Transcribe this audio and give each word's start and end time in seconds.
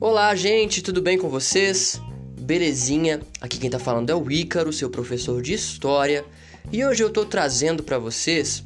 Olá, 0.00 0.34
gente, 0.34 0.82
tudo 0.82 1.02
bem 1.02 1.18
com 1.18 1.28
vocês? 1.28 2.00
Belezinha? 2.40 3.20
Aqui 3.40 3.58
quem 3.58 3.70
tá 3.70 3.78
falando 3.78 4.10
é 4.10 4.14
o 4.14 4.30
Ícaro, 4.30 4.72
seu 4.72 4.90
professor 4.90 5.42
de 5.42 5.52
história, 5.52 6.24
e 6.72 6.84
hoje 6.84 7.02
eu 7.02 7.10
tô 7.10 7.24
trazendo 7.24 7.82
para 7.82 7.98
vocês 7.98 8.62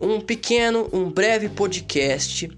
um 0.00 0.20
pequeno, 0.20 0.88
um 0.92 1.10
breve 1.10 1.48
podcast 1.48 2.48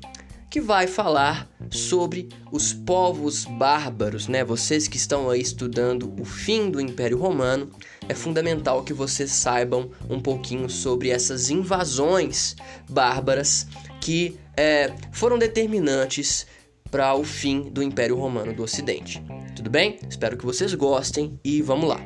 que 0.53 0.61
vai 0.61 0.87
falar 0.87 1.49
sobre 1.71 2.29
os 2.53 2.75
povos 2.75 3.47
bárbaros, 3.47 4.29
né? 4.29 4.45
Vocês 4.45 4.87
que 4.87 4.99
estão 4.99 5.31
aí 5.31 5.41
estudando 5.41 6.13
o 6.21 6.27
fim 6.27 6.71
do 6.71 6.79
Império 6.79 7.17
Romano, 7.17 7.71
é 8.07 8.13
fundamental 8.15 8.85
que 8.85 8.93
vocês 8.93 9.33
saibam 9.33 9.91
um 10.11 10.21
pouquinho 10.21 10.69
sobre 10.69 11.09
essas 11.09 11.49
invasões 11.49 12.55
bárbaras 12.87 13.67
que 13.99 14.37
é, 14.55 14.93
foram 15.11 15.39
determinantes 15.39 16.47
para 16.91 17.15
o 17.15 17.25
fim 17.25 17.71
do 17.71 17.83
Império 17.83 18.17
Romano 18.17 18.53
do 18.53 18.63
Ocidente. 18.63 19.25
Tudo 19.57 19.71
bem? 19.71 19.99
Espero 20.07 20.37
que 20.37 20.45
vocês 20.45 20.75
gostem 20.75 21.41
e 21.43 21.63
vamos 21.63 21.89
lá. 21.89 21.99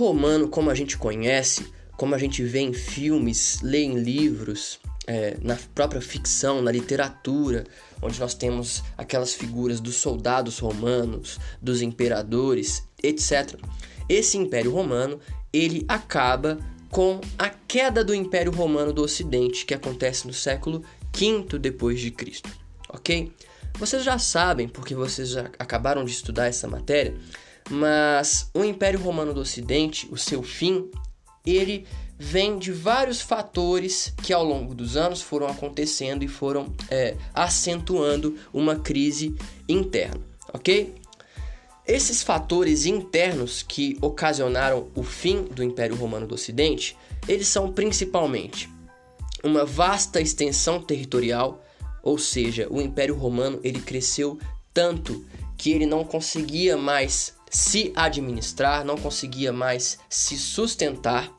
Romano, 0.00 0.48
como 0.48 0.70
a 0.70 0.74
gente 0.74 0.96
conhece, 0.96 1.66
como 1.96 2.14
a 2.14 2.18
gente 2.18 2.42
vê 2.42 2.60
em 2.60 2.72
filmes, 2.72 3.60
lê 3.62 3.82
em 3.82 3.98
livros, 3.98 4.80
é, 5.06 5.36
na 5.42 5.58
própria 5.74 6.00
ficção, 6.00 6.62
na 6.62 6.72
literatura, 6.72 7.64
onde 8.00 8.18
nós 8.18 8.32
temos 8.32 8.82
aquelas 8.96 9.34
figuras 9.34 9.78
dos 9.78 9.96
soldados 9.96 10.58
romanos, 10.58 11.38
dos 11.60 11.82
imperadores, 11.82 12.82
etc. 13.02 13.60
Esse 14.08 14.38
Império 14.38 14.72
Romano 14.72 15.20
ele 15.52 15.84
acaba 15.86 16.58
com 16.90 17.20
a 17.38 17.48
queda 17.48 18.02
do 18.02 18.14
Império 18.14 18.50
Romano 18.50 18.92
do 18.92 19.02
Ocidente, 19.02 19.66
que 19.66 19.74
acontece 19.74 20.26
no 20.26 20.32
século 20.32 20.82
V 21.12 21.58
depois 21.58 22.00
de 22.00 22.10
Cristo, 22.10 22.48
ok? 22.88 23.32
Vocês 23.78 24.02
já 24.02 24.18
sabem, 24.18 24.68
porque 24.68 24.94
vocês 24.94 25.30
já 25.30 25.50
acabaram 25.58 26.04
de 26.04 26.10
estudar 26.10 26.46
essa 26.46 26.66
matéria, 26.66 27.14
mas 27.70 28.50
o 28.52 28.64
Império 28.64 29.00
Romano 29.00 29.32
do 29.32 29.40
Ocidente, 29.40 30.08
o 30.10 30.18
seu 30.18 30.42
fim, 30.42 30.90
ele 31.46 31.86
vem 32.18 32.58
de 32.58 32.70
vários 32.70 33.22
fatores 33.22 34.12
que 34.22 34.32
ao 34.32 34.44
longo 34.44 34.74
dos 34.74 34.96
anos 34.96 35.22
foram 35.22 35.46
acontecendo 35.46 36.22
e 36.22 36.28
foram 36.28 36.74
é, 36.90 37.16
acentuando 37.32 38.36
uma 38.52 38.76
crise 38.76 39.34
interna, 39.66 40.20
ok? 40.52 40.94
Esses 41.86 42.22
fatores 42.22 42.84
internos 42.84 43.62
que 43.62 43.96
ocasionaram 44.02 44.88
o 44.94 45.02
fim 45.02 45.44
do 45.44 45.64
Império 45.64 45.96
Romano 45.96 46.26
do 46.26 46.34
Ocidente, 46.34 46.96
eles 47.26 47.48
são 47.48 47.72
principalmente 47.72 48.68
uma 49.42 49.64
vasta 49.64 50.20
extensão 50.20 50.80
territorial, 50.80 51.64
ou 52.02 52.18
seja, 52.18 52.68
o 52.70 52.80
Império 52.82 53.16
Romano 53.16 53.58
ele 53.64 53.80
cresceu 53.80 54.38
tanto 54.74 55.24
que 55.56 55.70
ele 55.72 55.86
não 55.86 56.04
conseguia 56.04 56.76
mais 56.76 57.34
se 57.50 57.92
administrar, 57.96 58.84
não 58.84 58.96
conseguia 58.96 59.52
mais 59.52 59.98
se 60.08 60.38
sustentar. 60.38 61.30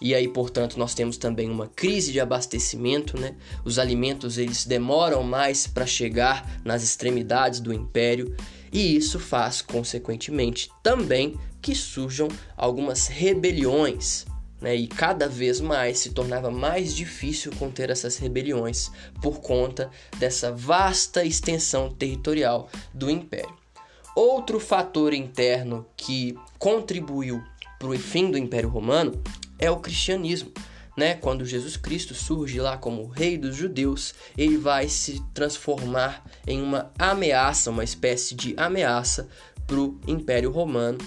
E 0.00 0.14
aí, 0.14 0.28
portanto, 0.28 0.78
nós 0.78 0.94
temos 0.94 1.16
também 1.16 1.50
uma 1.50 1.66
crise 1.66 2.12
de 2.12 2.20
abastecimento, 2.20 3.18
né? 3.18 3.34
Os 3.64 3.80
alimentos 3.80 4.38
eles 4.38 4.64
demoram 4.64 5.24
mais 5.24 5.66
para 5.66 5.84
chegar 5.84 6.60
nas 6.64 6.84
extremidades 6.84 7.58
do 7.58 7.72
império, 7.72 8.36
e 8.72 8.96
isso 8.96 9.18
faz 9.18 9.60
consequentemente 9.60 10.70
também 10.84 11.34
que 11.60 11.74
surjam 11.74 12.28
algumas 12.56 13.08
rebeliões, 13.08 14.24
né? 14.60 14.76
E 14.76 14.86
cada 14.86 15.28
vez 15.28 15.60
mais 15.60 15.98
se 15.98 16.10
tornava 16.10 16.48
mais 16.48 16.94
difícil 16.94 17.50
conter 17.58 17.90
essas 17.90 18.18
rebeliões 18.18 18.92
por 19.20 19.40
conta 19.40 19.90
dessa 20.16 20.52
vasta 20.52 21.24
extensão 21.24 21.90
territorial 21.90 22.70
do 22.94 23.10
império. 23.10 23.58
Outro 24.20 24.58
fator 24.58 25.14
interno 25.14 25.86
que 25.96 26.36
contribuiu 26.58 27.40
para 27.78 27.86
o 27.86 27.96
fim 27.96 28.32
do 28.32 28.36
Império 28.36 28.68
Romano 28.68 29.22
é 29.60 29.70
o 29.70 29.76
cristianismo. 29.76 30.50
Né? 30.96 31.14
Quando 31.14 31.46
Jesus 31.46 31.76
Cristo 31.76 32.14
surge 32.14 32.60
lá 32.60 32.76
como 32.76 33.06
rei 33.06 33.38
dos 33.38 33.54
judeus, 33.54 34.16
ele 34.36 34.56
vai 34.56 34.88
se 34.88 35.22
transformar 35.32 36.24
em 36.48 36.60
uma 36.60 36.90
ameaça, 36.98 37.70
uma 37.70 37.84
espécie 37.84 38.34
de 38.34 38.54
ameaça 38.56 39.28
para 39.64 39.78
o 39.78 40.00
Império 40.04 40.50
Romano, 40.50 40.98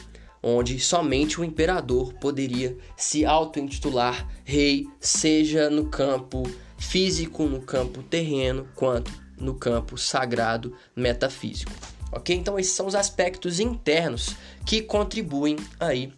onde 0.41 0.79
somente 0.79 1.41
o 1.41 1.43
imperador 1.43 2.13
poderia 2.13 2.77
se 2.95 3.25
auto-intitular 3.25 4.25
rei, 4.45 4.87
seja 5.01 5.69
no 5.69 5.87
campo 5.87 6.49
físico, 6.77 7.43
no 7.43 7.61
campo 7.61 8.01
terreno, 8.03 8.69
quanto 8.73 9.11
no 9.37 9.53
campo 9.53 9.97
sagrado 9.97 10.73
metafísico 10.95 11.73
ok? 12.11 12.35
Então 12.35 12.59
esses 12.59 12.73
são 12.73 12.87
os 12.87 12.95
aspectos 12.95 13.59
internos 13.59 14.35
que 14.65 14.81
contribuem 14.81 15.57
aí 15.79 16.11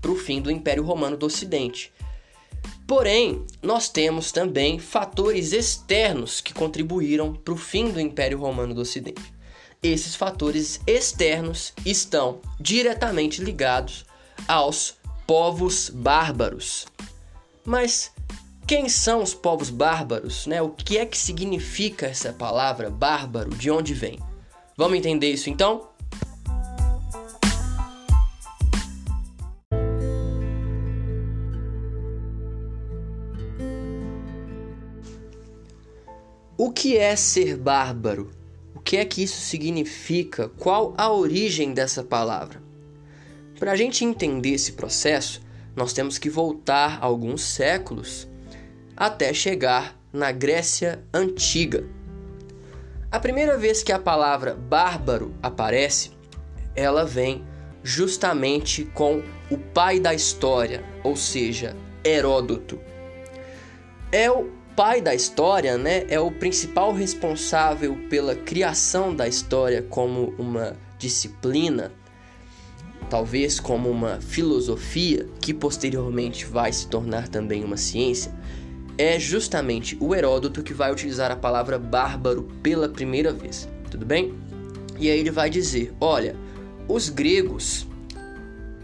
para 0.00 0.10
o 0.10 0.16
fim 0.16 0.40
do 0.40 0.50
Império 0.50 0.84
Romano 0.84 1.16
do 1.16 1.26
Ocidente. 1.26 1.92
Porém, 2.86 3.44
nós 3.60 3.88
temos 3.88 4.30
também 4.30 4.78
fatores 4.78 5.52
externos 5.52 6.40
que 6.40 6.54
contribuíram 6.54 7.34
para 7.34 7.52
o 7.52 7.56
fim 7.56 7.90
do 7.90 8.00
Império 8.00 8.38
Romano 8.38 8.74
do 8.74 8.80
Ocidente. 8.80 9.34
Esses 9.82 10.14
fatores 10.14 10.80
externos 10.86 11.72
estão 11.84 12.40
diretamente 12.60 13.42
ligados 13.42 14.06
aos 14.46 14.94
povos 15.26 15.90
bárbaros. 15.90 16.86
Mas 17.64 18.12
quem 18.66 18.88
são 18.88 19.22
os 19.22 19.34
povos 19.34 19.70
bárbaros? 19.70 20.46
Né? 20.46 20.62
O 20.62 20.70
que 20.70 20.98
é 20.98 21.04
que 21.04 21.18
significa 21.18 22.06
essa 22.06 22.32
palavra 22.32 22.88
bárbaro? 22.88 23.50
De 23.50 23.70
onde 23.70 23.94
vem? 23.94 24.20
Vamos 24.78 24.98
entender 24.98 25.32
isso 25.32 25.48
então? 25.48 25.88
O 36.58 36.70
que 36.70 36.98
é 36.98 37.16
ser 37.16 37.56
bárbaro? 37.56 38.30
O 38.74 38.80
que 38.80 38.98
é 38.98 39.04
que 39.06 39.22
isso 39.22 39.40
significa? 39.40 40.50
Qual 40.50 40.92
a 40.98 41.10
origem 41.10 41.72
dessa 41.72 42.04
palavra? 42.04 42.62
Para 43.58 43.72
a 43.72 43.76
gente 43.76 44.04
entender 44.04 44.50
esse 44.50 44.72
processo, 44.72 45.40
nós 45.74 45.94
temos 45.94 46.18
que 46.18 46.28
voltar 46.28 46.98
alguns 47.00 47.40
séculos 47.40 48.28
até 48.94 49.32
chegar 49.32 49.98
na 50.12 50.30
Grécia 50.32 51.02
Antiga. 51.14 51.95
A 53.16 53.18
primeira 53.18 53.56
vez 53.56 53.82
que 53.82 53.92
a 53.92 53.98
palavra 53.98 54.54
bárbaro 54.54 55.34
aparece, 55.42 56.10
ela 56.74 57.02
vem 57.02 57.46
justamente 57.82 58.84
com 58.84 59.22
o 59.50 59.56
pai 59.56 59.98
da 59.98 60.12
história, 60.12 60.84
ou 61.02 61.16
seja, 61.16 61.74
Heródoto. 62.04 62.78
É 64.12 64.30
o 64.30 64.50
pai 64.76 65.00
da 65.00 65.14
história, 65.14 65.78
né? 65.78 66.04
É 66.10 66.20
o 66.20 66.30
principal 66.30 66.92
responsável 66.92 67.96
pela 68.10 68.34
criação 68.34 69.16
da 69.16 69.26
história 69.26 69.80
como 69.80 70.34
uma 70.36 70.76
disciplina, 70.98 71.92
talvez 73.08 73.58
como 73.58 73.88
uma 73.88 74.20
filosofia 74.20 75.26
que 75.40 75.54
posteriormente 75.54 76.44
vai 76.44 76.70
se 76.70 76.86
tornar 76.86 77.28
também 77.28 77.64
uma 77.64 77.78
ciência 77.78 78.30
é 78.98 79.18
justamente 79.18 79.96
o 80.00 80.14
Heródoto 80.14 80.62
que 80.62 80.72
vai 80.72 80.90
utilizar 80.92 81.30
a 81.30 81.36
palavra 81.36 81.78
bárbaro 81.78 82.48
pela 82.62 82.88
primeira 82.88 83.32
vez, 83.32 83.68
tudo 83.90 84.06
bem? 84.06 84.34
E 84.98 85.10
aí 85.10 85.18
ele 85.18 85.30
vai 85.30 85.50
dizer: 85.50 85.92
olha, 86.00 86.36
os 86.88 87.08
gregos 87.08 87.86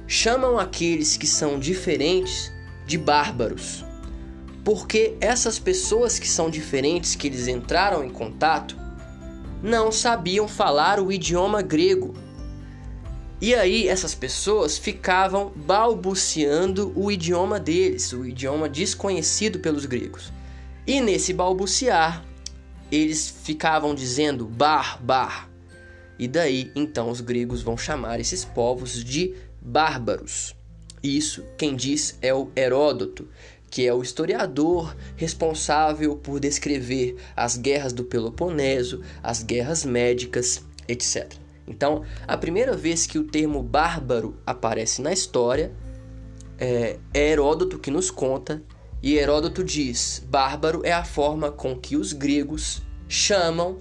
chamam 0.07 0.59
aqueles 0.59 1.17
que 1.17 1.27
são 1.27 1.59
diferentes 1.59 2.53
de 2.87 2.99
bárbaros, 2.99 3.85
porque 4.65 5.17
essas 5.21 5.59
pessoas 5.59 6.19
que 6.19 6.29
são 6.29 6.51
diferentes, 6.51 7.15
que 7.15 7.27
eles 7.27 7.49
entraram 7.49 8.05
em 8.05 8.11
contato, 8.11 8.77
não 9.63 9.91
sabiam 9.91 10.47
falar 10.47 11.01
o 11.01 11.11
idioma 11.11 11.63
grego 11.63 12.15
e 13.43 13.57
aí 13.57 13.89
essas 13.89 14.15
pessoas 14.15 14.79
ficavam 14.79 15.51
balbuciando 15.57 16.93
o 16.95 17.11
idioma 17.11 17.59
deles, 17.59 18.13
o 18.13 18.25
idioma 18.25 18.69
desconhecido 18.69 19.59
pelos 19.59 19.85
gregos. 19.85 20.33
E 20.87 21.01
nesse 21.01 21.33
balbuciar, 21.33 22.25
eles 22.89 23.29
ficavam 23.43 23.97
dizendo 23.97 24.47
bar, 24.47 25.03
bar. 25.03 25.51
E 26.17 26.29
daí, 26.29 26.71
então, 26.77 27.11
os 27.11 27.21
gregos 27.21 27.63
vão 27.63 27.77
chamar 27.77 28.21
esses 28.21 28.45
povos 28.45 29.03
de 29.03 29.35
bárbaros. 29.61 30.55
Isso 31.03 31.45
quem 31.59 31.75
diz 31.75 32.17
é 32.23 32.33
o 32.33 32.49
Heródoto, 32.55 33.29
que 33.69 33.85
é 33.85 33.93
o 33.93 34.03
historiador 34.03 34.97
responsável 35.17 36.15
por 36.15 36.39
descrever 36.39 37.17
as 37.35 37.57
guerras 37.57 37.93
do 37.93 38.05
Peloponeso, 38.05 39.03
as 39.21 39.43
guerras 39.43 39.85
médicas, 39.85 40.65
etc. 40.87 41.42
Então, 41.67 42.03
a 42.27 42.37
primeira 42.37 42.77
vez 42.77 43.07
que 43.07 43.19
o 43.19 43.25
termo 43.25 43.63
bárbaro 43.63 44.37
aparece 44.45 45.01
na 45.01 45.13
história 45.13 45.73
é, 46.59 46.99
é 47.13 47.31
Heródoto 47.31 47.79
que 47.79 47.91
nos 47.91 48.11
conta, 48.11 48.63
e 49.03 49.17
Heródoto 49.17 49.65
diz: 49.65 50.23
bárbaro 50.29 50.83
é 50.85 50.93
a 50.93 51.05
forma 51.05 51.51
com 51.51 51.77
que 51.77 51.97
os 51.97 52.13
gregos 52.13 52.83
chamam 53.09 53.79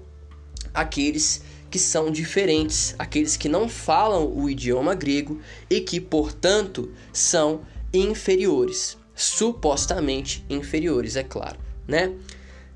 aqueles 0.74 1.42
que 1.70 1.78
são 1.78 2.10
diferentes, 2.10 2.94
aqueles 2.98 3.36
que 3.36 3.48
não 3.48 3.68
falam 3.68 4.30
o 4.30 4.48
idioma 4.48 4.94
grego 4.94 5.40
e 5.70 5.80
que, 5.80 6.00
portanto, 6.00 6.92
são 7.12 7.62
inferiores, 7.94 8.98
supostamente 9.14 10.44
inferiores, 10.50 11.16
é 11.16 11.22
claro, 11.22 11.58
né? 11.86 12.12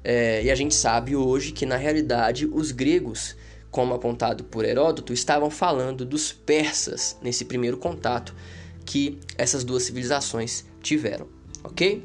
É, 0.03 0.45
e 0.45 0.51
a 0.51 0.55
gente 0.55 0.75
sabe 0.75 1.17
hoje 1.17 1.53
que 1.53 1.67
na 1.67 1.77
realidade 1.77 2.47
os 2.47 2.71
gregos 2.71 3.37
como 3.77 3.93
apontado 3.93 4.43
por 4.45 4.65
Heródoto, 4.65 5.13
estavam 5.13 5.51
falando 5.51 6.07
dos 6.07 6.33
persas 6.33 7.15
nesse 7.21 7.45
primeiro 7.45 7.77
contato 7.77 8.35
que 8.87 9.21
essas 9.37 9.65
duas 9.65 9.83
civilizações 9.83 10.65
tiveram, 10.81 11.29
ok? 11.63 12.03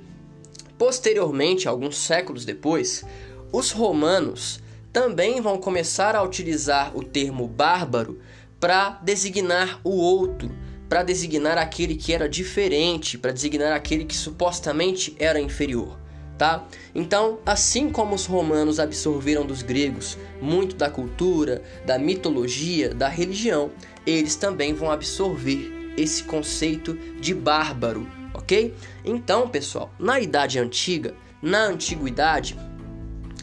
Posteriormente, 0.77 1.69
alguns 1.69 1.95
séculos 1.95 2.43
depois, 2.43 3.05
os 3.53 3.71
romanos 3.71 4.59
também 4.91 5.39
vão 5.39 5.57
começar 5.57 6.13
a 6.13 6.21
utilizar 6.21 6.91
o 6.93 7.05
termo 7.05 7.47
bárbaro 7.47 8.19
para 8.59 8.99
designar 9.01 9.79
o 9.81 9.91
outro, 9.91 10.51
para 10.89 11.03
designar 11.03 11.57
aquele 11.57 11.95
que 11.95 12.11
era 12.11 12.27
diferente, 12.27 13.17
para 13.17 13.31
designar 13.31 13.71
aquele 13.71 14.03
que 14.03 14.17
supostamente 14.17 15.15
era 15.17 15.39
inferior 15.39 15.97
tá? 16.41 16.65
Então, 16.95 17.37
assim 17.45 17.87
como 17.87 18.15
os 18.15 18.25
romanos 18.25 18.79
absorveram 18.79 19.45
dos 19.45 19.61
gregos 19.61 20.17
muito 20.41 20.75
da 20.75 20.89
cultura, 20.89 21.61
da 21.85 21.99
mitologia, 21.99 22.95
da 22.95 23.07
religião, 23.07 23.69
eles 24.07 24.35
também 24.35 24.73
vão 24.73 24.89
absorver 24.89 25.93
esse 25.95 26.23
conceito 26.23 26.95
de 27.19 27.35
bárbaro, 27.35 28.07
ok? 28.33 28.73
Então, 29.05 29.47
pessoal, 29.47 29.93
na 29.99 30.19
Idade 30.19 30.57
Antiga, 30.57 31.13
na 31.43 31.59
Antiguidade, 31.65 32.57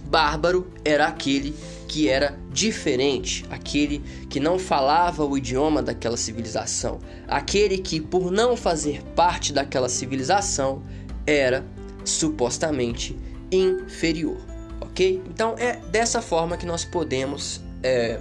bárbaro 0.07 0.67
era 0.85 1.07
aquele 1.07 1.55
que 1.87 2.09
era 2.09 2.37
diferente, 2.51 3.45
aquele 3.49 4.01
que 4.29 4.41
não 4.41 4.59
falava 4.59 5.25
o 5.25 5.39
idioma 5.39 5.81
daquela 5.85 6.17
civilização, 6.17 6.99
aquele 7.29 7.79
que, 7.79 8.01
por 8.01 8.33
não 8.33 8.57
fazer 8.57 9.05
parte 9.15 9.53
daquela 9.53 9.89
civilização, 9.89 10.83
era 11.25 11.65
supostamente 12.09 13.17
inferior, 13.53 14.39
ok? 14.81 15.23
Então 15.29 15.55
é 15.59 15.77
dessa 15.91 16.21
forma 16.21 16.57
que 16.57 16.67
nós 16.67 16.85
podemos 16.85 17.61
é, 17.83 18.21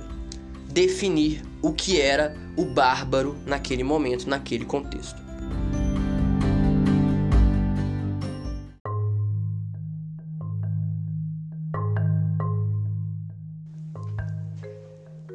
definir 0.70 1.42
o 1.62 1.74
que 1.74 2.00
era 2.00 2.36
o 2.56 2.66
bárbaro 2.66 3.36
naquele 3.46 3.84
momento, 3.84 4.30
naquele 4.30 4.66
contexto. 4.66 5.28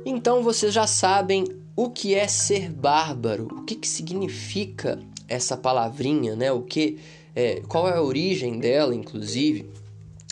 Então 0.05 0.43
vocês 0.43 0.73
já 0.73 0.87
sabem 0.87 1.45
o 1.75 1.91
que 1.91 2.15
é 2.15 2.29
ser 2.29 2.71
bárbaro, 2.71 3.49
o 3.51 3.65
que, 3.65 3.75
que 3.75 3.89
significa 3.89 4.99
essa 5.33 5.57
palavrinha, 5.57 6.37
né? 6.37 6.53
O 6.53 6.63
que 6.63 6.99
é, 7.35 7.63
qual 7.67 7.89
é 7.89 7.95
a 7.95 8.03
origem 8.03 8.59
dela, 8.59 8.95
inclusive. 8.95 9.71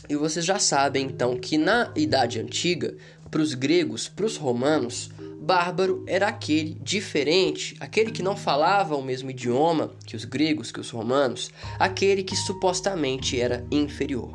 E 0.09 0.17
vocês 0.17 0.45
já 0.45 0.59
sabem 0.59 1.07
então 1.07 1.37
que 1.37 1.57
na 1.57 1.91
Idade 1.97 2.41
Antiga, 2.41 2.95
para 3.31 3.41
os 3.41 3.55
gregos, 3.55 4.09
para 4.09 4.27
os 4.27 4.37
romanos, 4.37 5.11
bárbaro 5.41 6.05
era 6.07 6.29
aquele 6.29 6.77
diferente, 6.83 7.77
aquele 7.81 8.11
que 8.11 8.23
não 8.23 8.37
falava 8.37 8.97
o 8.97 9.03
mesmo 9.03 9.31
idioma 9.31 9.93
que 10.05 10.17
os 10.17 10.25
gregos, 10.25 10.71
que 10.71 10.81
os 10.81 10.91
romanos, 10.91 11.51
aquele 11.79 12.23
que 12.23 12.37
supostamente 12.37 13.41
era 13.41 13.65
inferior, 13.71 14.35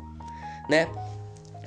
né? 0.68 0.88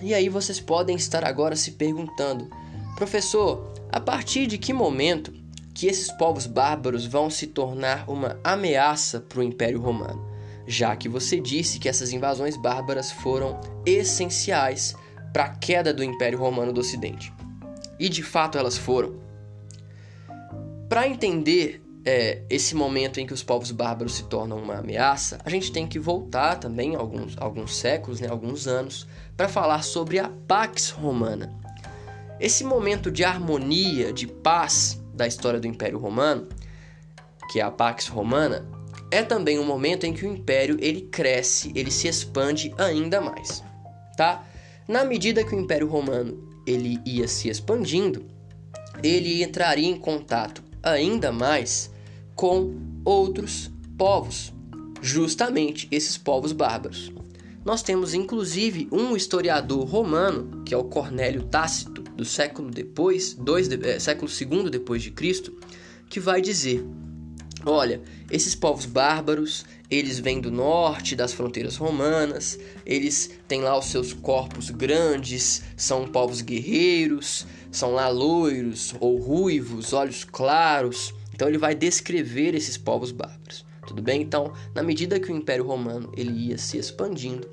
E 0.02 0.14
aí 0.14 0.28
vocês 0.28 0.60
podem 0.60 0.96
estar 0.96 1.24
agora 1.24 1.56
se 1.56 1.72
perguntando, 1.72 2.50
professor, 2.98 3.74
a 3.92 4.00
partir 4.00 4.48
de 4.48 4.58
que 4.58 4.74
momento 4.74 5.39
que 5.80 5.88
esses 5.88 6.12
povos 6.12 6.46
bárbaros 6.46 7.06
vão 7.06 7.30
se 7.30 7.48
tornar 7.48 8.10
uma 8.10 8.40
ameaça 8.44 9.20
para 9.20 9.40
o 9.40 9.44
Império 9.44 9.82
Romano? 9.82 10.30
já 10.70 10.96
que 10.96 11.10
você 11.10 11.40
disse 11.40 11.80
que 11.80 11.90
essas 11.90 12.14
invasões 12.14 12.56
bárbaras 12.56 13.12
foram 13.12 13.60
essenciais 13.88 14.96
para 15.34 15.46
a 15.46 15.50
queda 15.50 15.92
do 15.92 16.04
Império 16.04 16.38
Romano 16.38 16.72
do 16.72 16.80
Ocidente. 16.80 17.34
E 18.00 18.08
de 18.08 18.22
fato 18.22 18.56
elas 18.56 18.78
foram. 18.78 19.16
Para 20.88 21.08
entender 21.08 21.82
é, 22.06 22.44
esse 22.52 22.76
momento 22.76 23.20
em 23.20 23.26
que 23.26 23.34
os 23.34 23.42
povos 23.42 23.72
bárbaros 23.72 24.14
se 24.14 24.26
tornam 24.26 24.60
uma 24.60 24.78
ameaça, 24.78 25.40
a 25.44 25.50
gente 25.50 25.72
tem 25.72 25.88
que 25.88 25.98
voltar 25.98 26.58
também 26.58 26.96
alguns, 26.96 27.36
alguns 27.40 27.76
séculos, 27.76 28.20
né, 28.20 28.28
alguns 28.30 28.68
anos, 28.68 29.08
para 29.36 29.50
falar 29.50 29.82
sobre 29.82 30.20
a 30.20 30.30
Pax 30.48 30.92
Romana. 30.92 31.52
Esse 32.40 32.64
momento 32.64 33.10
de 33.10 33.24
harmonia, 33.24 34.14
de 34.14 34.28
paz 34.28 34.99
da 35.20 35.28
história 35.28 35.60
do 35.60 35.68
Império 35.68 36.00
Romano, 36.00 36.48
que 37.52 37.60
é 37.60 37.64
a 37.64 37.70
Pax 37.70 38.08
Romana, 38.08 38.66
é 39.12 39.22
também 39.22 39.60
um 39.60 39.66
momento 39.66 40.06
em 40.06 40.14
que 40.14 40.26
o 40.26 40.32
império 40.32 40.78
ele 40.80 41.02
cresce, 41.02 41.74
ele 41.76 41.92
se 41.92 42.08
expande 42.08 42.74
ainda 42.78 43.20
mais, 43.20 43.62
tá? 44.16 44.48
Na 44.88 45.04
medida 45.04 45.44
que 45.44 45.54
o 45.54 45.60
Império 45.60 45.90
Romano 45.90 46.50
ele 46.66 47.02
ia 47.06 47.28
se 47.28 47.50
expandindo, 47.50 48.24
ele 49.04 49.44
entraria 49.44 49.90
em 49.90 49.98
contato 49.98 50.64
ainda 50.82 51.34
mais 51.34 51.92
com 52.34 52.76
outros 53.04 53.70
povos, 53.98 54.54
justamente 55.02 55.86
esses 55.92 56.18
povos 56.18 56.54
bárbaros. 56.54 57.12
Nós 57.66 57.84
temos 57.84 58.14
inclusive 58.14 58.88
um 58.90 59.18
historiador 59.18 59.86
romano, 59.86 60.64
que 60.64 60.74
é 60.74 60.78
o 60.78 60.86
Cornélio 60.86 61.44
Tácito, 61.44 61.99
do 62.20 62.26
século 62.26 62.70
depois, 62.70 63.34
dois, 63.34 63.72
é, 63.72 63.98
século 63.98 64.30
segundo 64.30 64.70
depois 64.70 65.02
de 65.02 65.10
Cristo, 65.10 65.58
que 66.10 66.20
vai 66.20 66.42
dizer 66.42 66.86
Olha, 67.66 68.02
esses 68.32 68.56
povos 68.56 68.86
bárbaros, 68.86 69.66
eles 69.92 70.18
vêm 70.18 70.40
do 70.40 70.50
norte 70.50 71.14
das 71.14 71.34
fronteiras 71.34 71.76
romanas, 71.76 72.58
eles 72.86 73.32
têm 73.50 73.62
lá 73.62 73.78
os 73.78 73.88
seus 73.88 74.14
corpos 74.14 74.70
grandes, 74.70 75.62
são 75.76 76.08
povos 76.08 76.42
guerreiros, 76.42 77.46
são 77.70 77.92
lá 77.92 78.08
loiros 78.08 78.96
ou 79.02 79.18
ruivos, 79.18 79.92
olhos 79.92 80.24
claros. 80.24 81.14
Então 81.34 81.50
ele 81.50 81.58
vai 81.58 81.76
descrever 81.76 82.56
esses 82.56 82.78
povos 82.78 83.12
bárbaros. 83.12 83.66
Tudo 83.86 84.02
bem? 84.02 84.22
Então, 84.22 84.54
na 84.74 84.82
medida 84.82 85.20
que 85.20 85.30
o 85.30 85.36
Império 85.36 85.66
Romano 85.66 86.14
ele 86.16 86.32
ia 86.32 86.58
se 86.58 86.78
expandindo, 86.78 87.46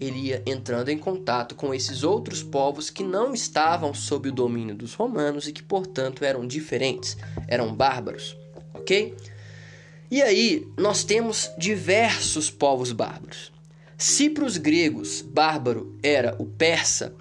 ele 0.00 0.28
ia 0.28 0.42
entrando 0.46 0.88
em 0.88 0.98
contato 0.98 1.54
com 1.54 1.72
esses 1.72 2.02
outros 2.02 2.42
povos 2.42 2.90
que 2.90 3.02
não 3.02 3.32
estavam 3.32 3.94
sob 3.94 4.28
o 4.28 4.32
domínio 4.32 4.74
dos 4.74 4.94
romanos 4.94 5.46
e 5.46 5.52
que, 5.52 5.62
portanto, 5.62 6.24
eram 6.24 6.46
diferentes, 6.46 7.16
eram 7.46 7.74
bárbaros, 7.74 8.36
ok? 8.72 9.14
E 10.10 10.22
aí 10.22 10.66
nós 10.76 11.04
temos 11.04 11.50
diversos 11.58 12.50
povos 12.50 12.92
bárbaros. 12.92 13.52
Se 13.96 14.28
para 14.28 14.44
os 14.44 14.56
gregos 14.56 15.22
bárbaro 15.22 15.96
era 16.02 16.34
o 16.38 16.44
persa, 16.44 17.14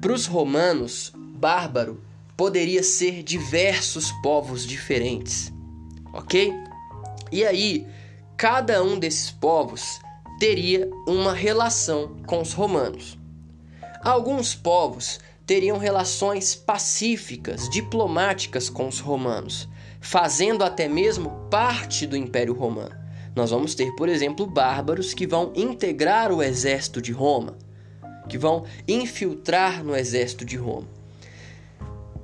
para 0.00 0.12
os 0.12 0.26
romanos 0.26 1.12
bárbaro 1.16 2.02
poderia 2.36 2.82
ser 2.82 3.22
diversos 3.22 4.12
povos 4.22 4.66
diferentes, 4.66 5.52
ok? 6.12 6.52
E 7.32 7.44
aí 7.44 7.86
cada 8.36 8.82
um 8.82 8.98
desses 8.98 9.30
povos 9.30 10.00
teria 10.38 10.90
uma 11.06 11.32
relação 11.32 12.16
com 12.26 12.40
os 12.40 12.52
romanos. 12.52 13.18
Alguns 14.02 14.54
povos 14.54 15.18
teriam 15.46 15.78
relações 15.78 16.54
pacíficas, 16.54 17.68
diplomáticas 17.68 18.68
com 18.68 18.88
os 18.88 19.00
romanos, 19.00 19.68
fazendo 20.00 20.62
até 20.62 20.88
mesmo 20.88 21.30
parte 21.50 22.06
do 22.06 22.16
Império 22.16 22.52
Romano. 22.52 22.94
Nós 23.34 23.50
vamos 23.50 23.74
ter, 23.74 23.94
por 23.96 24.08
exemplo, 24.08 24.46
bárbaros 24.46 25.14
que 25.14 25.26
vão 25.26 25.52
integrar 25.54 26.32
o 26.32 26.42
exército 26.42 27.00
de 27.00 27.12
Roma, 27.12 27.54
que 28.28 28.38
vão 28.38 28.64
infiltrar 28.88 29.84
no 29.84 29.94
exército 29.94 30.44
de 30.44 30.56
Roma. 30.56 30.88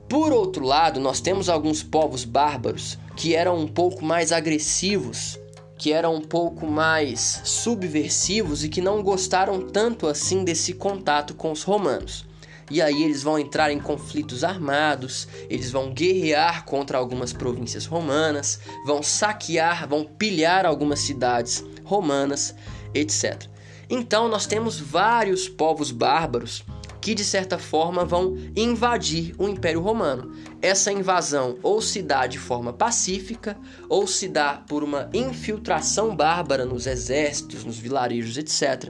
Por 0.08 0.32
outro 0.32 0.64
lado, 0.64 1.00
nós 1.00 1.20
temos 1.20 1.48
alguns 1.48 1.82
povos 1.82 2.24
bárbaros 2.24 2.98
que 3.16 3.34
eram 3.34 3.58
um 3.58 3.68
pouco 3.68 4.04
mais 4.04 4.32
agressivos, 4.32 5.38
que 5.82 5.92
eram 5.92 6.14
um 6.14 6.20
pouco 6.20 6.64
mais 6.64 7.40
subversivos 7.42 8.62
e 8.62 8.68
que 8.68 8.80
não 8.80 9.02
gostaram 9.02 9.60
tanto 9.60 10.06
assim 10.06 10.44
desse 10.44 10.74
contato 10.74 11.34
com 11.34 11.50
os 11.50 11.64
romanos. 11.64 12.24
e 12.70 12.80
aí 12.80 13.02
eles 13.02 13.20
vão 13.20 13.36
entrar 13.36 13.72
em 13.72 13.80
conflitos 13.80 14.44
armados, 14.44 15.26
eles 15.50 15.72
vão 15.72 15.92
guerrear 15.92 16.64
contra 16.64 16.96
algumas 16.96 17.32
províncias 17.32 17.84
romanas, 17.84 18.60
vão 18.86 19.02
saquear, 19.02 19.88
vão 19.88 20.04
pilhar 20.04 20.64
algumas 20.64 21.00
cidades 21.00 21.64
romanas, 21.82 22.54
etc. 22.94 23.42
Então 23.90 24.28
nós 24.28 24.46
temos 24.46 24.78
vários 24.78 25.48
povos 25.48 25.90
bárbaros 25.90 26.64
que 27.02 27.16
de 27.16 27.24
certa 27.24 27.58
forma 27.58 28.04
vão 28.04 28.36
invadir 28.54 29.34
o 29.36 29.48
Império 29.48 29.80
Romano. 29.80 30.32
Essa 30.62 30.92
invasão 30.92 31.58
ou 31.60 31.82
se 31.82 32.00
dá 32.00 32.28
de 32.28 32.38
forma 32.38 32.72
pacífica, 32.72 33.58
ou 33.88 34.06
se 34.06 34.28
dá 34.28 34.62
por 34.68 34.84
uma 34.84 35.10
infiltração 35.12 36.14
bárbara 36.14 36.64
nos 36.64 36.86
exércitos, 36.86 37.64
nos 37.64 37.76
vilarejos, 37.76 38.38
etc., 38.38 38.88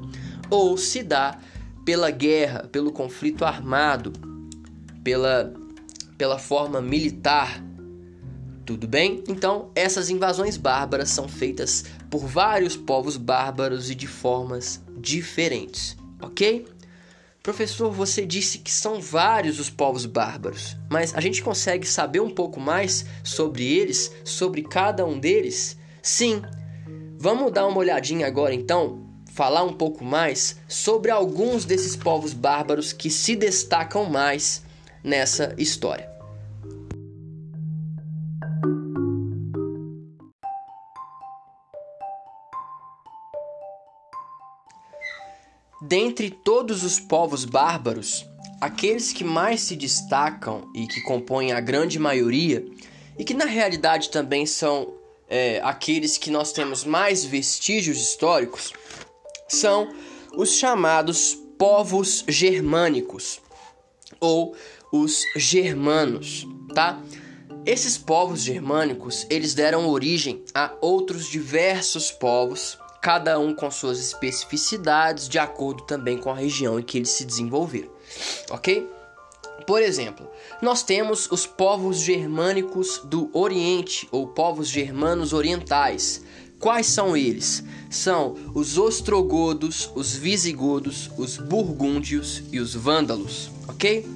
ou 0.51 0.77
se 0.77 1.03
dá 1.03 1.39
pela 1.87 2.11
guerra, 2.11 2.69
pelo 2.71 2.93
conflito 2.93 3.47
armado, 3.47 4.13
pela, 5.03 5.51
pela 6.19 6.39
forma 6.39 6.83
militar. 6.83 7.65
Tudo 8.67 8.87
bem? 8.87 9.25
Então, 9.27 9.71
essas 9.75 10.11
invasões 10.11 10.59
bárbaras 10.59 11.09
são 11.09 11.27
feitas 11.27 11.87
por 12.11 12.27
vários 12.27 12.77
povos 12.77 13.17
bárbaros 13.17 13.91
e 13.91 13.95
de 13.95 14.07
formas 14.07 14.83
diferentes, 14.99 15.97
ok? 16.21 16.67
Professor, 17.43 17.91
você 17.91 18.25
disse 18.25 18.59
que 18.59 18.71
são 18.71 19.01
vários 19.01 19.59
os 19.59 19.69
povos 19.69 20.07
bárbaros, 20.07 20.77
mas 20.89 21.13
a 21.13 21.21
gente 21.21 21.43
consegue 21.43 21.85
saber 21.85 22.21
um 22.21 22.31
pouco 22.31 22.61
mais 22.61 23.05
sobre 23.25 23.65
eles, 23.65 24.13
sobre 24.25 24.63
cada 24.63 25.05
um 25.05 25.19
deles? 25.19 25.77
Sim. 26.01 26.43
Vamos 27.19 27.51
dar 27.51 27.67
uma 27.67 27.79
olhadinha 27.79 28.29
agora 28.29 28.55
então, 28.55 29.09
falar 29.33 29.65
um 29.65 29.73
pouco 29.73 30.05
mais 30.05 30.57
sobre 30.69 31.11
alguns 31.11 31.65
desses 31.65 31.97
povos 31.97 32.33
bárbaros 32.33 32.93
que 32.93 33.11
se 33.11 33.35
destacam 33.35 34.05
mais 34.05 34.63
nessa 35.03 35.53
história. 35.59 36.12
Dentre 45.93 46.31
todos 46.31 46.85
os 46.85 46.99
povos 46.99 47.45
bárbaros, 47.45 48.25
aqueles 48.63 49.13
que 49.13 49.23
mais 49.23 49.61
se 49.61 49.77
destacam 49.77 50.73
e 50.75 50.87
que 50.87 51.03
compõem 51.03 51.53
a 51.53 51.61
grande 51.61 51.99
maioria, 51.99 52.65
e 53.19 53.23
que 53.23 53.35
na 53.35 53.45
realidade 53.45 54.09
também 54.09 54.47
são 54.47 54.95
é, 55.29 55.61
aqueles 55.63 56.17
que 56.17 56.31
nós 56.31 56.51
temos 56.51 56.83
mais 56.83 57.27
vestígios 57.27 57.99
históricos, 57.99 58.73
são 59.47 59.87
os 60.35 60.55
chamados 60.55 61.35
povos 61.59 62.25
germânicos 62.27 63.39
ou 64.19 64.57
os 64.91 65.23
germanos, 65.37 66.47
tá? 66.75 67.03
Esses 67.67 67.99
povos 67.99 68.41
germânicos, 68.41 69.27
eles 69.29 69.53
deram 69.53 69.87
origem 69.87 70.43
a 70.55 70.73
outros 70.81 71.29
diversos 71.29 72.11
povos 72.11 72.79
cada 73.03 73.37
um 73.37 73.53
com 73.53 73.69
suas 73.69 73.99
especificidades, 73.99 75.29
de 75.29 75.37
acordo 75.37 75.83
também 75.83 76.17
com 76.17 76.31
a 76.31 76.37
região 76.37 76.79
em 76.79 76.83
que 76.85 76.97
eles 76.97 77.11
se 77.11 77.25
desenvolveram, 77.25 77.91
ok? 78.49 78.89
Por 79.67 79.83
exemplo, 79.83 80.31
nós 80.63 80.85
temos 80.85 81.29
os 81.31 81.45
povos 81.45 81.99
germânicos 81.99 83.01
do 83.05 83.29
Oriente 83.33 84.09
ou 84.13 84.29
povos 84.29 84.69
germanos 84.69 85.33
orientais. 85.33 86.23
Quais 86.59 86.87
são 86.87 87.17
eles? 87.17 87.65
São 87.91 88.37
os 88.55 88.79
ostrogodos, 88.79 89.91
os 89.97 90.15
visigodos, 90.15 91.11
os 91.17 91.39
burgúndios 91.39 92.45
e 92.53 92.61
os 92.61 92.75
vândalos, 92.75 93.51
ok? 93.69 94.07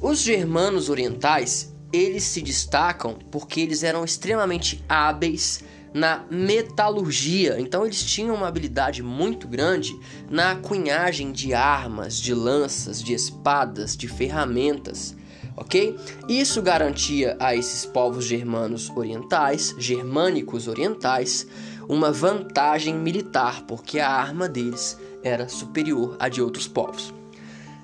Os 0.00 0.20
germanos 0.20 0.88
orientais, 0.88 1.72
eles 1.92 2.22
se 2.22 2.40
destacam 2.40 3.18
porque 3.30 3.60
eles 3.60 3.82
eram 3.82 4.04
extremamente 4.04 4.82
hábeis 4.88 5.62
na 5.92 6.24
metalurgia. 6.30 7.60
Então 7.60 7.84
eles 7.84 8.02
tinham 8.02 8.34
uma 8.34 8.48
habilidade 8.48 9.02
muito 9.02 9.46
grande 9.46 9.98
na 10.30 10.56
cunhagem 10.56 11.32
de 11.32 11.54
armas, 11.54 12.18
de 12.18 12.34
lanças, 12.34 13.02
de 13.02 13.12
espadas, 13.14 13.96
de 13.96 14.08
ferramentas. 14.08 15.16
Ok? 15.56 15.96
Isso 16.28 16.62
garantia 16.62 17.36
a 17.38 17.54
esses 17.54 17.84
povos 17.84 18.24
germanos 18.24 18.90
orientais, 18.90 19.74
germânicos 19.78 20.66
orientais, 20.66 21.46
uma 21.88 22.10
vantagem 22.10 22.94
militar, 22.94 23.62
porque 23.66 23.98
a 23.98 24.08
arma 24.08 24.48
deles 24.48 24.98
era 25.22 25.48
superior 25.48 26.16
à 26.18 26.28
de 26.28 26.40
outros 26.40 26.66
povos. 26.66 27.12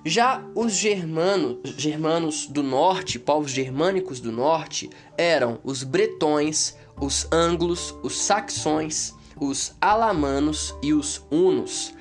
Já 0.04 0.44
os 0.54 0.72
germanos, 0.72 1.58
germanos 1.76 2.46
do 2.46 2.62
norte, 2.62 3.18
povos 3.18 3.50
germânicos 3.50 4.20
do 4.20 4.30
norte, 4.30 4.88
eram 5.16 5.58
os 5.64 5.82
bretões, 5.82 6.76
os 7.00 7.26
anglos, 7.32 7.94
os 8.02 8.16
saxões, 8.16 9.12
os 9.40 9.74
alamanos 9.80 10.74
e 10.82 10.92
os 10.92 11.22
hunos. 11.30 11.92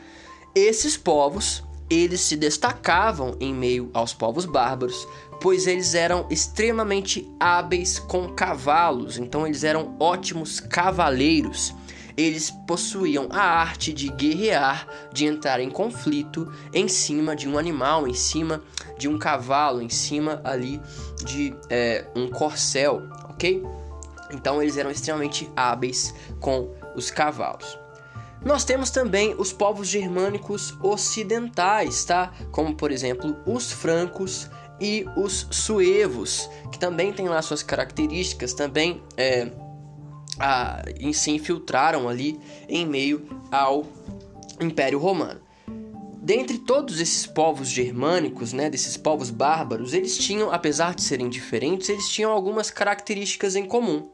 Esses 0.54 0.96
povos, 0.96 1.64
eles 1.90 2.22
se 2.22 2.36
destacavam 2.36 3.36
em 3.40 3.54
meio 3.54 3.90
aos 3.94 4.14
povos 4.14 4.46
bárbaros, 4.46 5.08
pois 5.42 5.68
eles 5.68 5.94
eram 5.94 6.28
extremamente 6.30 7.30
hábeis 7.40 8.00
com 8.00 8.30
cavalos, 8.30 9.18
então 9.18 9.46
eles 9.46 9.64
eram 9.64 9.96
ótimos 10.00 10.60
cavaleiros. 10.60 11.74
Eles 12.18 12.50
possuíam 12.50 13.28
a 13.32 13.42
arte 13.42 13.94
de 13.94 14.10
guerrear, 14.10 14.88
de 15.14 15.26
entrar 15.26 15.60
em 15.60 15.70
conflito 15.70 16.52
em 16.74 16.88
cima 16.88 17.36
de 17.36 17.48
um 17.48 17.58
animal, 17.60 18.08
em 18.08 18.14
cima 18.14 18.64
de 18.98 19.08
um 19.08 19.20
cavalo, 19.20 19.82
em 19.82 19.90
cima 19.90 20.42
ali 20.44 20.82
de 21.24 21.56
é, 21.70 22.08
um 22.16 22.28
corcel, 22.28 23.08
ok? 23.30 23.64
Então 24.34 24.62
eles 24.62 24.78
eram 24.78 24.90
extremamente 24.90 25.50
hábeis 25.56 26.14
com 26.40 26.74
os 26.96 27.12
cavalos. 27.12 27.78
Nós 28.44 28.64
temos 28.64 28.90
também 28.90 29.36
os 29.38 29.52
povos 29.52 29.88
germânicos 29.88 30.76
ocidentais, 30.82 32.04
tá? 32.06 32.32
Como 32.52 32.76
por 32.76 32.92
exemplo 32.92 33.38
os 33.46 33.72
francos 33.72 34.50
e 34.80 35.06
os 35.16 35.48
suevos, 35.52 36.50
que 36.72 36.78
também 36.78 37.12
têm 37.12 37.28
lá 37.28 37.42
suas 37.42 37.64
características, 37.64 38.54
também 38.54 39.02
é, 39.16 39.52
a, 40.40 40.84
se 41.14 41.32
infiltraram 41.32 42.08
ali 42.08 42.40
em 42.68 42.86
meio 42.86 43.28
ao 43.52 43.86
Império 44.60 45.00
Romano. 45.00 45.42
Dentre 46.22 46.58
todos 46.58 47.00
esses 47.00 47.26
povos 47.26 47.70
germânicos, 47.70 48.52
né, 48.52 48.70
desses 48.70 48.98
povos 48.98 49.30
bárbaros, 49.30 49.94
eles 49.94 50.18
tinham, 50.18 50.52
apesar 50.52 50.94
de 50.94 51.02
serem 51.02 51.30
diferentes, 51.30 51.88
eles 51.88 52.10
tinham 52.10 52.32
algumas 52.32 52.70
características 52.70 53.56
em 53.56 53.66
comum. 53.66 54.10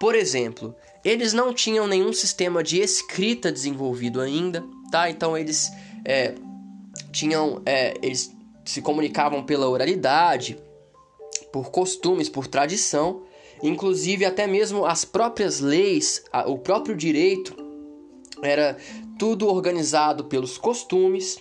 Por 0.00 0.16
exemplo, 0.16 0.74
eles 1.04 1.32
não 1.32 1.54
tinham 1.54 1.86
nenhum 1.86 2.12
sistema 2.12 2.64
de 2.64 2.80
escrita 2.80 3.52
desenvolvido 3.52 4.20
ainda, 4.20 4.64
tá? 4.90 5.08
Então 5.08 5.38
eles 5.38 5.70
é, 6.04 6.34
tinham, 7.12 7.62
é, 7.64 7.94
eles 8.02 8.34
se 8.64 8.82
comunicavam 8.82 9.44
pela 9.44 9.68
oralidade, 9.68 10.58
por 11.52 11.70
costumes, 11.70 12.28
por 12.28 12.48
tradição, 12.48 13.22
inclusive 13.62 14.24
até 14.24 14.46
mesmo 14.46 14.84
as 14.84 15.04
próprias 15.04 15.60
leis, 15.60 16.24
o 16.46 16.58
próprio 16.58 16.96
direito 16.96 17.54
era 18.42 18.76
tudo 19.18 19.48
organizado 19.48 20.24
pelos 20.24 20.58
costumes 20.58 21.38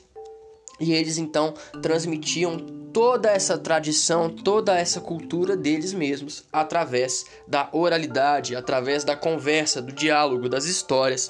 e 0.80 0.94
eles 0.94 1.18
então 1.18 1.54
transmitiam 1.82 2.58
toda 2.92 3.30
essa 3.30 3.58
tradição, 3.58 4.30
toda 4.30 4.78
essa 4.78 5.00
cultura 5.00 5.56
deles 5.56 5.94
mesmos 5.94 6.44
através 6.52 7.26
da 7.48 7.70
oralidade, 7.72 8.56
através 8.56 9.04
da 9.04 9.16
conversa, 9.16 9.82
do 9.82 9.92
diálogo, 9.92 10.50
das 10.50 10.66
histórias, 10.66 11.30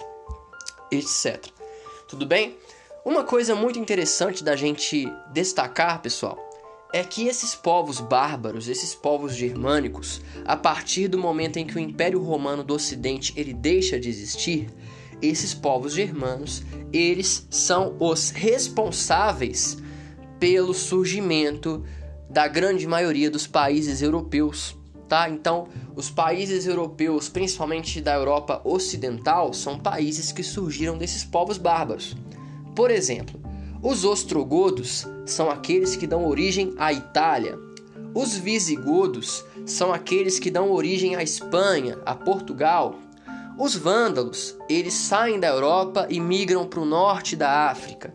etc. 0.91 1.48
Tudo 2.07 2.25
bem? 2.25 2.57
Uma 3.05 3.24
coisa 3.24 3.55
muito 3.55 3.79
interessante 3.79 4.43
da 4.43 4.55
gente 4.55 5.12
destacar, 5.31 6.01
pessoal, 6.01 6.38
é 6.93 7.03
que 7.03 7.27
esses 7.27 7.55
povos 7.55 8.00
bárbaros, 8.00 8.67
esses 8.67 8.93
povos 8.93 9.36
germânicos, 9.36 10.21
a 10.45 10.57
partir 10.57 11.07
do 11.07 11.17
momento 11.17 11.57
em 11.57 11.65
que 11.65 11.75
o 11.75 11.79
Império 11.79 12.21
Romano 12.21 12.63
do 12.63 12.74
Ocidente 12.74 13.33
ele 13.38 13.53
deixa 13.53 14.00
de 14.00 14.10
existir, 14.10 14.69
esses 15.21 15.53
povos 15.53 15.93
germanos, 15.93 16.63
eles 16.91 17.48
são 17.50 17.95
os 18.00 18.31
responsáveis 18.31 19.77
pelo 20.39 20.74
surgimento 20.74 21.86
da 22.29 22.48
grande 22.48 22.88
maioria 22.88 23.29
dos 23.29 23.45
países 23.45 24.01
europeus, 24.01 24.75
tá? 25.07 25.29
Então, 25.29 25.67
os 25.95 26.10
países 26.10 26.65
europeus, 26.65 27.29
principalmente 27.29 28.01
da 28.01 28.15
Europa 28.15 28.62
Ocidental, 28.63 29.53
são 29.53 29.77
países 29.77 30.31
que 30.31 30.41
surgiram 30.41 30.98
desses 30.98 31.24
povos 31.24 31.57
bárbaros. 31.57 32.15
Por 32.75 32.89
exemplo, 32.89 33.40
os 33.83 34.05
ostrogodos 34.05 35.07
são 35.25 35.50
aqueles 35.50 35.95
que 35.95 36.05
dão 36.05 36.25
origem 36.25 36.73
à 36.77 36.93
Itália. 36.93 37.57
Os 38.13 38.35
visigodos 38.38 39.43
são 39.65 39.91
aqueles 39.91 40.38
que 40.38 40.51
dão 40.51 40.71
origem 40.71 41.15
à 41.15 41.23
Espanha, 41.23 41.97
a 42.05 42.13
Portugal. 42.13 42.95
Os 43.57 43.75
vândalos, 43.75 44.55
eles 44.69 44.93
saem 44.93 45.39
da 45.39 45.47
Europa 45.47 46.05
e 46.09 46.19
migram 46.19 46.67
para 46.67 46.79
o 46.79 46.85
norte 46.85 47.35
da 47.35 47.69
África. 47.69 48.13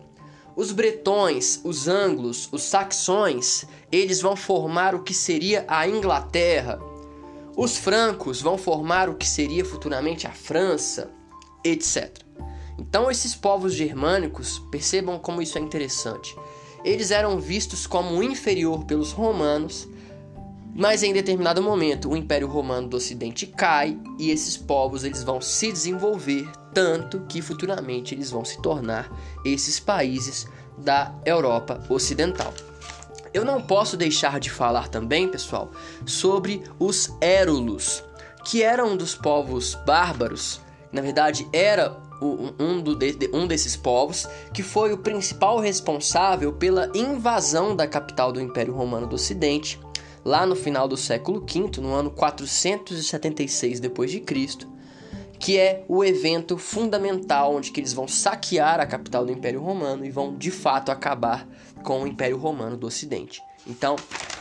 Os 0.55 0.71
bretões, 0.71 1.59
os 1.63 1.87
anglos, 1.87 2.47
os 2.51 2.63
saxões, 2.63 3.65
eles 3.91 4.21
vão 4.21 4.35
formar 4.35 4.95
o 4.95 5.03
que 5.03 5.13
seria 5.13 5.65
a 5.67 5.87
Inglaterra. 5.87 6.79
Os 7.55 7.75
francos 7.75 8.41
vão 8.41 8.57
formar 8.57 9.09
o 9.09 9.15
que 9.15 9.27
seria 9.27 9.65
futuramente 9.65 10.25
a 10.25 10.31
França, 10.31 11.11
etc. 11.63 12.27
Então, 12.77 13.09
esses 13.09 13.33
povos 13.33 13.73
germânicos, 13.73 14.59
percebam 14.71 15.17
como 15.17 15.41
isso 15.41 15.57
é 15.57 15.61
interessante. 15.61 16.35
Eles 16.83 17.11
eram 17.11 17.39
vistos 17.39 17.87
como 17.87 18.21
inferior 18.21 18.85
pelos 18.85 19.11
romanos, 19.11 19.87
mas 20.75 21.01
em 21.01 21.11
determinado 21.11 21.61
momento 21.61 22.09
o 22.09 22.15
Império 22.15 22.47
Romano 22.47 22.87
do 22.87 22.97
Ocidente 22.97 23.47
cai 23.47 23.99
e 24.19 24.29
esses 24.29 24.55
povos 24.55 25.03
eles 25.03 25.23
vão 25.23 25.41
se 25.41 25.71
desenvolver 25.71 26.47
tanto 26.71 27.21
que 27.21 27.41
futuramente 27.41 28.13
eles 28.13 28.29
vão 28.29 28.45
se 28.45 28.61
tornar 28.61 29.11
esses 29.43 29.79
países 29.79 30.47
da 30.77 31.15
Europa 31.25 31.83
Ocidental. 31.89 32.53
Eu 33.33 33.43
não 33.43 33.59
posso 33.59 33.97
deixar 33.97 34.39
de 34.39 34.51
falar 34.51 34.87
também, 34.87 35.27
pessoal, 35.27 35.71
sobre 36.05 36.63
os 36.79 37.11
Érulos, 37.19 38.03
que 38.45 38.61
eram 38.61 38.91
um 38.91 38.97
dos 38.97 39.15
povos 39.15 39.75
bárbaros, 39.85 40.61
na 40.91 41.01
verdade 41.01 41.47
era 41.51 42.06
um, 42.21 42.81
do, 42.81 42.97
um 43.33 43.47
desses 43.47 43.75
povos, 43.75 44.27
que 44.53 44.63
foi 44.63 44.93
o 44.93 44.97
principal 44.97 45.59
responsável 45.59 46.53
pela 46.53 46.91
invasão 46.95 47.75
da 47.75 47.87
capital 47.87 48.31
do 48.31 48.41
Império 48.41 48.73
Romano 48.73 49.07
do 49.07 49.15
Ocidente, 49.15 49.79
lá 50.23 50.45
no 50.45 50.55
final 50.55 50.87
do 50.87 50.97
século 50.97 51.45
V, 51.45 51.79
no 51.81 51.93
ano 51.93 52.11
476 52.11 53.79
d.C., 53.79 54.67
que 55.39 55.57
é 55.57 55.85
o 55.87 56.03
evento 56.03 56.57
fundamental 56.57 57.55
onde 57.55 57.71
eles 57.77 57.93
vão 57.93 58.07
saquear 58.07 58.79
a 58.79 58.87
capital 58.87 59.23
do 59.23 59.31
Império 59.31 59.61
Romano 59.61 60.03
e 60.03 60.09
vão 60.09 60.35
de 60.35 60.49
fato 60.49 60.91
acabar 60.91 61.47
com 61.83 62.01
o 62.01 62.07
Império 62.07 62.37
Romano 62.37 62.75
do 62.75 62.87
Ocidente. 62.87 63.39
Então, 63.67 63.95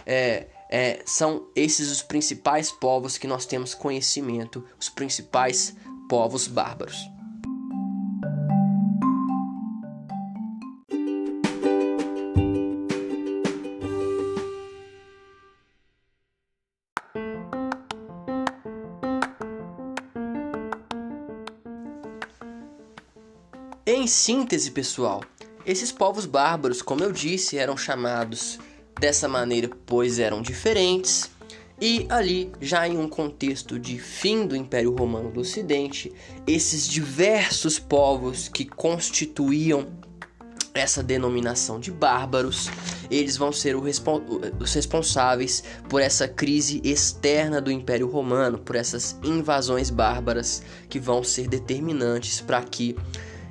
é, 0.06 0.46
é, 0.70 1.02
são 1.04 1.46
esses 1.54 1.90
os 1.90 2.02
principais 2.02 2.72
povos 2.72 3.18
que 3.18 3.26
nós 3.26 3.44
temos 3.44 3.74
conhecimento, 3.74 4.64
os 4.80 4.88
principais 4.88 5.76
povos 6.08 6.46
bárbaros. 6.46 7.15
Em 23.88 24.08
síntese, 24.08 24.72
pessoal, 24.72 25.22
esses 25.64 25.92
povos 25.92 26.26
bárbaros, 26.26 26.82
como 26.82 27.04
eu 27.04 27.12
disse, 27.12 27.56
eram 27.56 27.76
chamados 27.76 28.58
dessa 28.98 29.28
maneira 29.28 29.70
pois 29.86 30.18
eram 30.18 30.42
diferentes, 30.42 31.30
e 31.80 32.04
ali, 32.08 32.50
já 32.60 32.88
em 32.88 32.98
um 32.98 33.08
contexto 33.08 33.78
de 33.78 33.96
fim 33.96 34.44
do 34.44 34.56
Império 34.56 34.92
Romano 34.92 35.30
do 35.30 35.38
Ocidente, 35.38 36.12
esses 36.48 36.88
diversos 36.88 37.78
povos 37.78 38.48
que 38.48 38.64
constituíam 38.64 39.86
essa 40.74 41.00
denominação 41.00 41.78
de 41.78 41.92
bárbaros, 41.92 42.68
eles 43.08 43.36
vão 43.36 43.52
ser 43.52 43.76
os 43.76 44.74
responsáveis 44.74 45.62
por 45.88 46.00
essa 46.00 46.26
crise 46.26 46.80
externa 46.82 47.60
do 47.60 47.70
Império 47.70 48.08
Romano, 48.08 48.58
por 48.58 48.74
essas 48.74 49.16
invasões 49.22 49.90
bárbaras 49.90 50.60
que 50.88 50.98
vão 50.98 51.22
ser 51.22 51.46
determinantes 51.46 52.40
para 52.40 52.60
que 52.64 52.96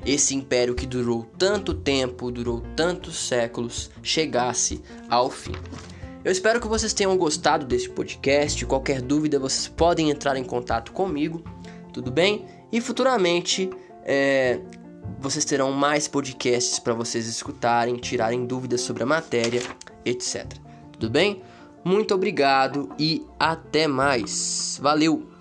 esse 0.06 0.36
império 0.36 0.76
que 0.76 0.86
durou 0.86 1.24
tanto 1.38 1.74
tempo, 1.74 2.32
durou 2.32 2.62
tantos 2.76 3.18
séculos, 3.18 3.90
chegasse 4.04 4.82
ao 5.10 5.30
fim. 5.30 5.56
Eu 6.24 6.32
espero 6.32 6.60
que 6.60 6.68
vocês 6.68 6.94
tenham 6.94 7.16
gostado 7.18 7.66
desse 7.66 7.90
podcast. 7.90 8.66
Qualquer 8.66 9.02
dúvida, 9.02 9.40
vocês 9.40 9.68
podem 9.68 10.10
entrar 10.10 10.36
em 10.38 10.44
contato 10.44 10.92
comigo, 10.92 11.44
tudo 11.94 12.12
bem? 12.12 12.46
E 12.72 12.82
futuramente 12.82 13.70
é, 14.04 14.60
vocês 15.20 15.46
terão 15.46 15.72
mais 15.72 16.08
podcasts 16.08 16.80
para 16.80 16.94
vocês 16.94 17.28
escutarem, 17.28 17.96
tirarem 17.98 18.46
dúvidas 18.46 18.82
sobre 18.82 19.04
a 19.04 19.06
matéria, 19.06 19.62
etc. 20.04 20.46
Tudo 20.94 21.10
bem? 21.10 21.42
Muito 21.84 22.16
obrigado 22.16 22.90
e 22.98 23.24
até 23.40 23.88
mais. 23.88 24.80
Valeu! 24.82 25.35